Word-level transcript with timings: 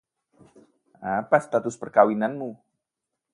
Apa 1.19 1.37
status 1.45 1.75
perkawinanmu? 1.81 2.49